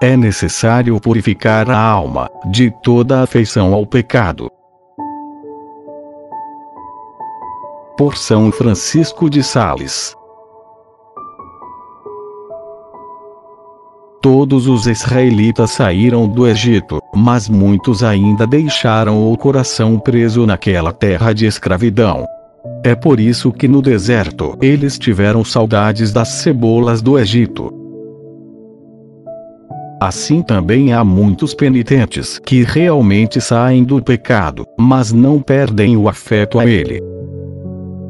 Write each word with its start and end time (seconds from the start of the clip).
É 0.00 0.18
necessário 0.18 1.00
purificar 1.00 1.70
a 1.70 1.78
alma 1.78 2.28
de 2.50 2.70
toda 2.82 3.22
afeição 3.22 3.72
ao 3.72 3.86
pecado. 3.86 4.50
Por 7.96 8.14
São 8.14 8.52
Francisco 8.52 9.30
de 9.30 9.42
Sales. 9.42 10.14
Todos 14.20 14.66
os 14.66 14.86
israelitas 14.86 15.70
saíram 15.70 16.28
do 16.28 16.46
Egito, 16.46 17.00
mas 17.14 17.48
muitos 17.48 18.02
ainda 18.02 18.46
deixaram 18.46 19.32
o 19.32 19.36
coração 19.38 19.98
preso 19.98 20.44
naquela 20.44 20.92
terra 20.92 21.32
de 21.32 21.46
escravidão. 21.46 22.26
É 22.84 22.94
por 22.94 23.18
isso 23.18 23.52
que 23.52 23.66
no 23.66 23.80
deserto 23.80 24.56
eles 24.60 24.98
tiveram 24.98 25.44
saudades 25.44 26.12
das 26.12 26.28
cebolas 26.28 27.00
do 27.00 27.18
Egito. 27.18 27.72
Assim 30.00 30.42
também 30.42 30.92
há 30.92 31.02
muitos 31.02 31.54
penitentes 31.54 32.38
que 32.38 32.62
realmente 32.62 33.40
saem 33.40 33.82
do 33.82 34.02
pecado, 34.02 34.66
mas 34.78 35.12
não 35.12 35.40
perdem 35.40 35.96
o 35.96 36.08
afeto 36.08 36.58
a 36.58 36.66
ele. 36.66 37.00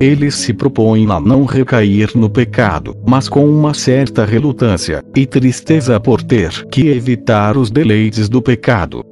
Eles 0.00 0.36
se 0.36 0.54
propõem 0.54 1.10
a 1.10 1.20
não 1.20 1.44
recair 1.44 2.16
no 2.16 2.30
pecado, 2.30 2.96
mas 3.06 3.28
com 3.28 3.44
uma 3.44 3.74
certa 3.74 4.24
relutância 4.24 5.02
e 5.16 5.26
tristeza 5.26 5.98
por 5.98 6.22
ter 6.22 6.64
que 6.68 6.88
evitar 6.88 7.56
os 7.56 7.70
deleites 7.70 8.28
do 8.28 8.40
pecado. 8.40 9.04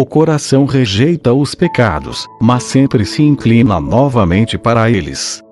O 0.00 0.06
coração 0.06 0.64
rejeita 0.64 1.34
os 1.34 1.54
pecados, 1.54 2.26
mas 2.40 2.62
sempre 2.62 3.04
se 3.04 3.22
inclina 3.22 3.78
novamente 3.78 4.56
para 4.56 4.90
eles. 4.90 5.42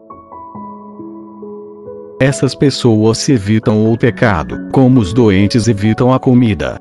Essas 2.19 2.55
pessoas 2.55 3.29
evitam 3.29 3.93
o 3.93 3.99
pecado, 3.99 4.57
como 4.73 5.01
os 5.01 5.13
doentes 5.13 5.69
evitam 5.69 6.15
a 6.15 6.19
comida. 6.19 6.81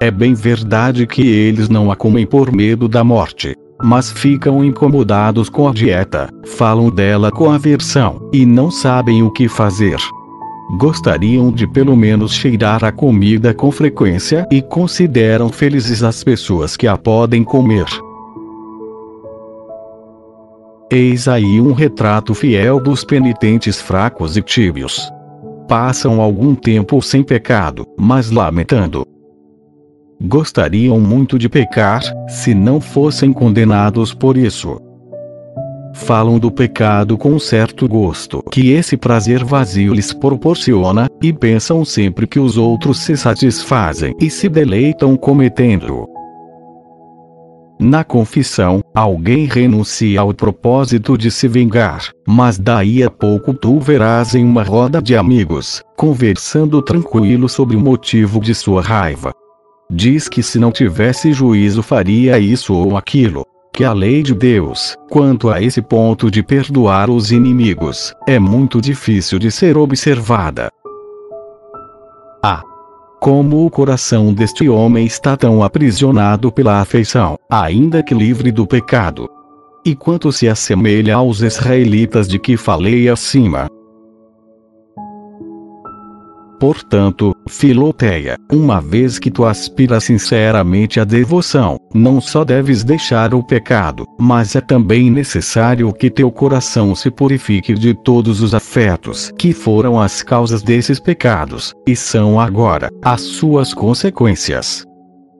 É 0.00 0.10
bem 0.10 0.34
verdade 0.34 1.06
que 1.06 1.22
eles 1.22 1.68
não 1.68 1.88
a 1.88 1.94
comem 1.94 2.26
por 2.26 2.50
medo 2.50 2.88
da 2.88 3.04
morte, 3.04 3.54
mas 3.80 4.10
ficam 4.10 4.64
incomodados 4.64 5.48
com 5.48 5.68
a 5.68 5.72
dieta, 5.72 6.28
falam 6.44 6.90
dela 6.90 7.30
com 7.30 7.48
aversão, 7.48 8.28
e 8.32 8.44
não 8.44 8.72
sabem 8.72 9.22
o 9.22 9.30
que 9.30 9.46
fazer. 9.46 10.00
Gostariam 10.72 11.52
de 11.52 11.66
pelo 11.66 11.96
menos 11.96 12.32
cheirar 12.32 12.84
a 12.84 12.90
comida 12.90 13.52
com 13.52 13.70
frequência 13.70 14.46
e 14.50 14.62
consideram 14.62 15.50
felizes 15.50 16.02
as 16.02 16.24
pessoas 16.24 16.76
que 16.76 16.86
a 16.86 16.96
podem 16.96 17.44
comer. 17.44 17.86
Eis 20.90 21.28
aí 21.28 21.60
um 21.60 21.72
retrato 21.72 22.34
fiel 22.34 22.80
dos 22.80 23.04
penitentes 23.04 23.80
fracos 23.80 24.36
e 24.36 24.42
tíbios. 24.42 25.10
Passam 25.68 26.20
algum 26.20 26.54
tempo 26.54 27.00
sem 27.00 27.22
pecado, 27.22 27.86
mas 27.98 28.30
lamentando, 28.30 29.06
gostariam 30.20 31.00
muito 31.00 31.38
de 31.38 31.48
pecar, 31.48 32.02
se 32.28 32.54
não 32.54 32.80
fossem 32.80 33.32
condenados 33.32 34.14
por 34.14 34.36
isso. 34.36 34.78
Falam 35.94 36.38
do 36.38 36.50
pecado 36.50 37.16
com 37.16 37.30
um 37.30 37.38
certo 37.38 37.88
gosto 37.88 38.42
que 38.50 38.72
esse 38.72 38.96
prazer 38.96 39.44
vazio 39.44 39.94
lhes 39.94 40.12
proporciona, 40.12 41.08
e 41.22 41.32
pensam 41.32 41.84
sempre 41.84 42.26
que 42.26 42.38
os 42.38 42.58
outros 42.58 42.98
se 42.98 43.16
satisfazem 43.16 44.14
e 44.20 44.28
se 44.28 44.48
deleitam 44.48 45.16
cometendo. 45.16 46.06
Na 47.78 48.04
confissão, 48.04 48.80
alguém 48.94 49.46
renuncia 49.46 50.20
ao 50.20 50.34
propósito 50.34 51.16
de 51.16 51.30
se 51.30 51.48
vingar, 51.48 52.10
mas 52.26 52.58
daí 52.58 53.02
a 53.02 53.10
pouco 53.10 53.54
tu 53.54 53.80
verás 53.80 54.34
em 54.34 54.44
uma 54.44 54.62
roda 54.62 55.00
de 55.00 55.16
amigos, 55.16 55.82
conversando 55.96 56.82
tranquilo 56.82 57.48
sobre 57.48 57.76
o 57.76 57.80
motivo 57.80 58.40
de 58.40 58.54
sua 58.54 58.82
raiva, 58.82 59.32
Diz 59.90 60.28
que 60.28 60.42
se 60.42 60.58
não 60.58 60.72
tivesse 60.72 61.32
juízo 61.32 61.82
faria 61.82 62.38
isso 62.38 62.74
ou 62.74 62.96
aquilo. 62.96 63.44
Que 63.76 63.82
a 63.82 63.92
lei 63.92 64.22
de 64.22 64.32
Deus, 64.32 64.94
quanto 65.10 65.50
a 65.50 65.60
esse 65.60 65.82
ponto 65.82 66.30
de 66.30 66.44
perdoar 66.44 67.10
os 67.10 67.32
inimigos, 67.32 68.14
é 68.24 68.38
muito 68.38 68.80
difícil 68.80 69.36
de 69.36 69.50
ser 69.50 69.76
observada. 69.76 70.70
Ah! 72.40 72.62
Como 73.20 73.66
o 73.66 73.70
coração 73.70 74.32
deste 74.32 74.68
homem 74.68 75.04
está 75.04 75.36
tão 75.36 75.60
aprisionado 75.60 76.52
pela 76.52 76.80
afeição, 76.80 77.36
ainda 77.50 78.00
que 78.00 78.14
livre 78.14 78.52
do 78.52 78.64
pecado. 78.64 79.28
E 79.84 79.96
quanto 79.96 80.30
se 80.30 80.48
assemelha 80.48 81.16
aos 81.16 81.40
israelitas 81.40 82.28
de 82.28 82.38
que 82.38 82.56
falei 82.56 83.08
acima, 83.08 83.68
Portanto, 86.64 87.36
Filoteia, 87.46 88.38
uma 88.50 88.80
vez 88.80 89.18
que 89.18 89.30
tu 89.30 89.44
aspiras 89.44 90.04
sinceramente 90.04 90.98
à 90.98 91.04
devoção, 91.04 91.78
não 91.92 92.22
só 92.22 92.42
deves 92.42 92.82
deixar 92.82 93.34
o 93.34 93.42
pecado, 93.42 94.06
mas 94.18 94.56
é 94.56 94.62
também 94.62 95.10
necessário 95.10 95.92
que 95.92 96.08
teu 96.08 96.30
coração 96.30 96.94
se 96.94 97.10
purifique 97.10 97.74
de 97.74 97.92
todos 97.92 98.40
os 98.40 98.54
afetos 98.54 99.30
que 99.38 99.52
foram 99.52 100.00
as 100.00 100.22
causas 100.22 100.62
desses 100.62 100.98
pecados, 100.98 101.74
e 101.86 101.94
são 101.94 102.40
agora 102.40 102.88
as 103.02 103.20
suas 103.20 103.74
consequências 103.74 104.86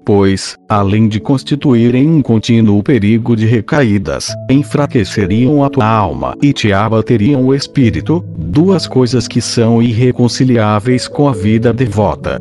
pois, 0.04 0.56
além 0.68 1.08
de 1.08 1.18
constituírem 1.18 2.08
um 2.08 2.20
contínuo 2.20 2.82
perigo 2.82 3.34
de 3.34 3.46
recaídas, 3.46 4.28
enfraqueceriam 4.50 5.64
a 5.64 5.70
tua 5.70 5.86
alma 5.86 6.36
e 6.42 6.52
te 6.52 6.72
abateriam 6.72 7.44
o 7.44 7.54
espírito, 7.54 8.24
duas 8.36 8.86
coisas 8.86 9.26
que 9.26 9.40
são 9.40 9.82
irreconciliáveis 9.82 11.08
com 11.08 11.28
a 11.28 11.32
vida 11.32 11.72
devota. 11.72 12.40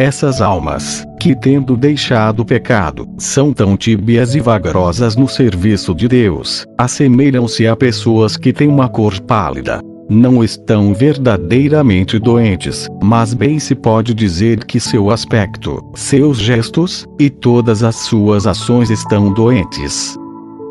Essas 0.00 0.40
almas, 0.40 1.06
que 1.20 1.32
tendo 1.32 1.76
deixado 1.76 2.40
o 2.40 2.44
pecado, 2.44 3.06
são 3.18 3.52
tão 3.52 3.76
tíbias 3.76 4.34
e 4.34 4.40
vagarosas 4.40 5.14
no 5.14 5.28
serviço 5.28 5.94
de 5.94 6.08
Deus, 6.08 6.66
assemelham-se 6.76 7.68
a 7.68 7.76
pessoas 7.76 8.36
que 8.36 8.52
têm 8.52 8.66
uma 8.66 8.88
cor 8.88 9.20
pálida, 9.20 9.80
não 10.12 10.44
estão 10.44 10.92
verdadeiramente 10.92 12.18
doentes, 12.18 12.86
mas 13.02 13.32
bem 13.32 13.58
se 13.58 13.74
pode 13.74 14.12
dizer 14.12 14.64
que 14.64 14.78
seu 14.78 15.10
aspecto, 15.10 15.82
seus 15.94 16.38
gestos 16.38 17.06
e 17.18 17.30
todas 17.30 17.82
as 17.82 17.96
suas 17.96 18.46
ações 18.46 18.90
estão 18.90 19.32
doentes. 19.32 20.16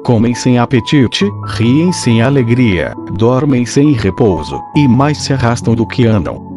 Comem 0.06 0.34
sem 0.34 0.58
apetite, 0.58 1.26
riem 1.48 1.92
sem 1.92 2.22
alegria, 2.22 2.94
dormem 3.18 3.66
sem 3.66 3.94
repouso, 3.94 4.60
e 4.76 4.88
mais 4.88 5.18
se 5.20 5.34
arrastam 5.34 5.76
do 5.76 5.86
que 5.86 6.06
andam. 6.06 6.51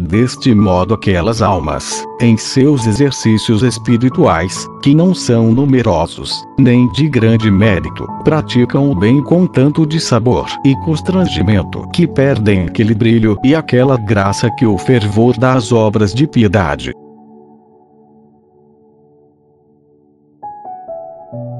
Deste 0.00 0.54
modo, 0.54 0.94
aquelas 0.94 1.42
almas, 1.42 2.04
em 2.20 2.36
seus 2.36 2.86
exercícios 2.86 3.62
espirituais, 3.62 4.64
que 4.80 4.94
não 4.94 5.12
são 5.12 5.50
numerosos, 5.50 6.44
nem 6.56 6.90
de 6.92 7.08
grande 7.08 7.50
mérito, 7.50 8.06
praticam 8.22 8.92
o 8.92 8.94
bem 8.94 9.20
com 9.24 9.44
tanto 9.44 9.84
de 9.84 9.98
sabor 9.98 10.46
e 10.64 10.72
constrangimento 10.84 11.84
que 11.92 12.06
perdem 12.06 12.66
aquele 12.66 12.94
brilho 12.94 13.36
e 13.44 13.56
aquela 13.56 13.96
graça 13.96 14.48
que 14.52 14.64
o 14.64 14.78
fervor 14.78 15.36
das 15.36 15.72
obras 15.72 16.14
de 16.14 16.28
piedade, 16.28 16.92